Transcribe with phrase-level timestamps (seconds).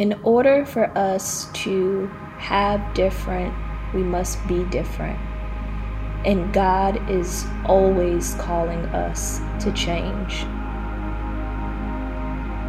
[0.00, 2.06] in order for us to
[2.38, 3.54] have different,
[3.92, 5.18] we must be different.
[6.24, 10.46] And God is always calling us to change.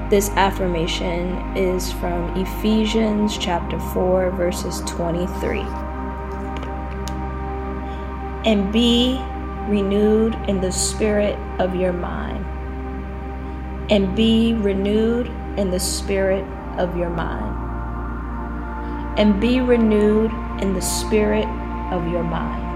[0.10, 5.62] This affirmation is from Ephesians chapter 4, verses 23.
[8.44, 9.22] And be
[9.70, 12.46] renewed in the spirit of your mind.
[13.90, 15.28] And be renewed
[15.58, 16.44] in the spirit
[16.80, 17.58] of your mind.
[19.20, 20.32] And be renewed
[20.62, 21.48] in the spirit
[21.92, 22.68] of your mind.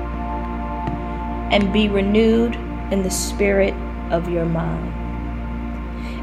[1.54, 2.56] And be renewed
[2.92, 3.74] in the spirit
[4.12, 5.06] of your mind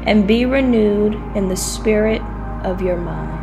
[0.05, 2.21] and be renewed in the spirit
[2.63, 3.39] of your mind.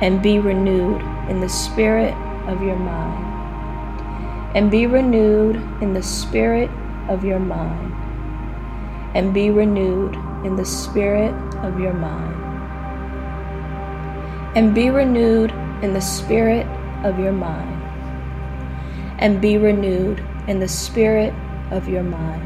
[0.00, 2.14] And be renewed in the spirit
[2.46, 3.24] of your mind.
[4.54, 6.70] And be renewed in the spirit
[7.08, 7.92] of your mind.
[9.16, 11.34] And be renewed in the spirit
[11.64, 12.55] of your mind.
[14.56, 15.52] And be renewed
[15.82, 16.66] in the spirit
[17.04, 17.82] of your mind.
[19.20, 21.32] And be renewed in the spirit
[21.70, 22.42] of your mind.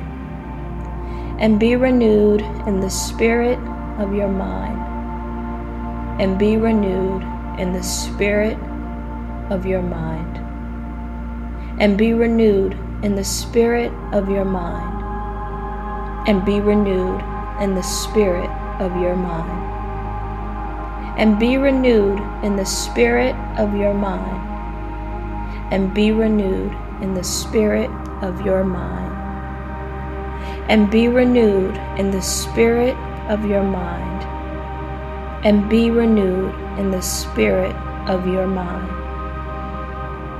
[1.40, 3.58] And be renewed in the spirit
[4.00, 4.80] of your mind,
[6.20, 7.22] and be renewed
[7.58, 8.58] in the spirit
[9.50, 10.38] of your mind,
[11.80, 17.22] and be renewed in the spirit of your mind, and be renewed
[17.60, 19.69] in the spirit of your mind,
[21.16, 24.48] and be renewed in the spirit of your mind,
[25.72, 27.90] and be renewed in the spirit
[28.22, 29.20] of your mind
[30.70, 32.94] and be renewed in the spirit
[33.28, 34.22] of your mind.
[35.44, 37.74] And be renewed in the spirit
[38.08, 38.88] of your mind.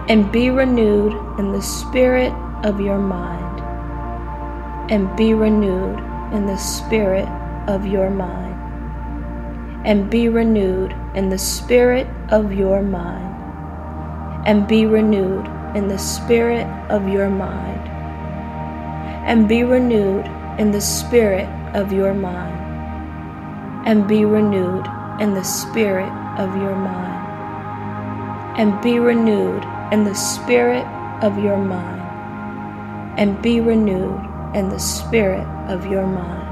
[0.09, 3.61] And be renewed in the spirit of your mind.
[4.93, 5.99] And be renewed
[6.33, 7.29] in the spirit
[7.67, 8.70] of your mind.
[9.85, 13.35] And be renewed in the spirit of your mind.
[14.47, 17.91] And be renewed in the spirit of your mind
[19.31, 20.27] and be renewed
[20.59, 23.87] in the spirit of your mind.
[23.87, 24.87] And be renewed
[25.21, 28.59] in the spirit of your mind.
[28.59, 29.63] And be renewed
[29.93, 30.85] in the spirit
[31.23, 32.01] of your mind.
[33.21, 34.21] And be renewed
[34.55, 36.50] in the spirit of your mind.